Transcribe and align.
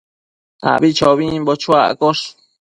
abichobimbo 0.71 1.51
chuaccosh 1.61 2.23